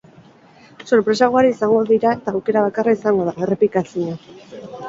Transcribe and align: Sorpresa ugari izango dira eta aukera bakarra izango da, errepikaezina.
Sorpresa 0.91 1.27
ugari 1.33 1.51
izango 1.55 1.83
dira 1.91 2.15
eta 2.19 2.35
aukera 2.39 2.65
bakarra 2.69 2.97
izango 2.99 3.29
da, 3.29 3.37
errepikaezina. 3.47 4.19